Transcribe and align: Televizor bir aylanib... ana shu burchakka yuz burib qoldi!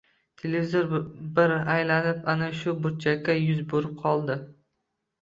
Televizor 0.43 0.87
bir 1.41 1.53
aylanib... 1.75 2.25
ana 2.35 2.51
shu 2.65 2.77
burchakka 2.89 3.39
yuz 3.45 3.65
burib 3.77 3.97
qoldi! 4.05 4.43